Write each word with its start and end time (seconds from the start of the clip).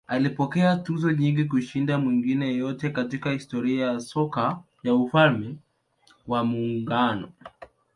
Alipokea 0.07 0.75
tuzo 0.75 1.11
nyingi 1.11 1.45
kushinda 1.45 1.97
mwingine 1.97 2.47
yeyote 2.47 2.89
katika 2.89 3.31
historia 3.31 3.85
ya 3.87 3.99
soka 3.99 4.59
ya 4.83 4.95
Ufalme 4.95 5.55
wa 6.27 6.43
Muungano. 6.43 7.31